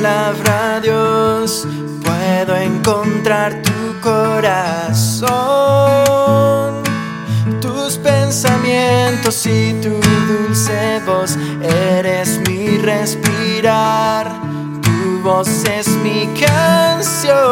[0.00, 1.66] palabra, Dios,
[2.04, 5.26] puedo encontrar tu corazón,
[7.60, 9.90] tus pensamientos y tu
[10.28, 11.36] dulce voz.
[11.62, 14.30] Eres mi respirar,
[14.82, 17.48] tu voz es mi canción.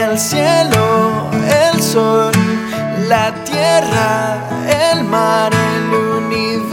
[0.00, 1.30] El cielo,
[1.72, 2.43] el sol
[3.08, 4.38] la tierra,
[4.90, 6.70] el mar, el universo,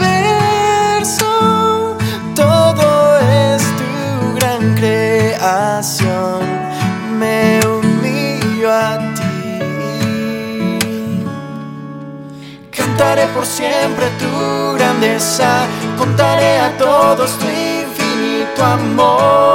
[2.34, 6.40] todo es tu gran creación.
[7.18, 9.58] Me humillo a ti.
[12.70, 15.66] Cantaré por siempre tu grandeza,
[15.98, 19.52] contaré a todos tu infinito amor.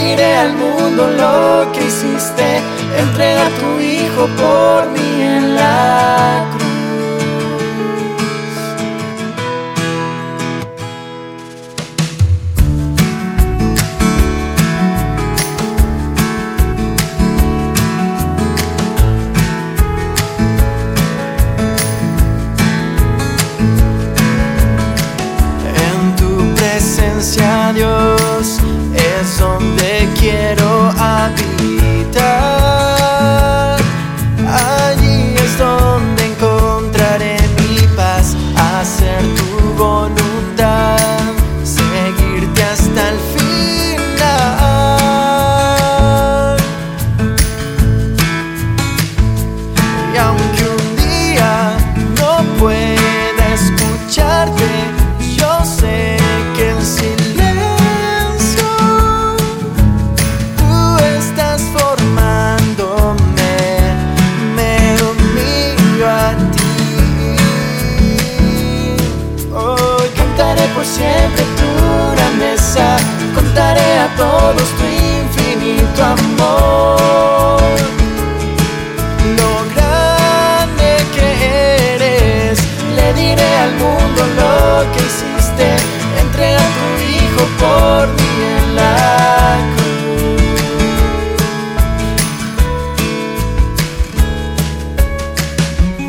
[0.00, 2.46] Diré al mundo lo que hiciste.
[2.98, 6.70] Entrega a tu hijo por mí en la cruz.
[25.86, 27.99] En tu presencia, Dios,
[50.12, 51.76] Y aunque un día
[52.18, 54.68] no pueda escucharte,
[55.36, 56.16] yo sé
[56.56, 58.68] que en silencio
[60.56, 63.54] tú estás formándome,
[64.56, 67.36] me humillo a ti.
[69.54, 71.70] Hoy cantaré por siempre tu
[72.16, 72.96] grandeza,
[73.34, 74.99] contaré a todos tu
[83.64, 84.54] al mundo lo
[84.92, 85.66] que hiciste.
[86.22, 88.94] Entrega a tu hijo por mí en la
[89.74, 90.00] cruz.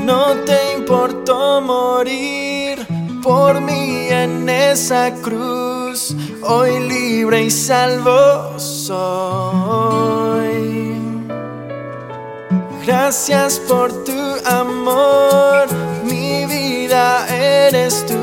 [0.05, 2.73] No te importó morir
[3.21, 6.15] por mí en esa cruz.
[6.41, 9.81] Hoy libre y salvo soy.
[12.85, 15.67] Gracias por tu amor,
[16.41, 18.17] mi vida eres tú.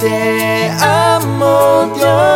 [0.00, 2.31] Te amo, Dios.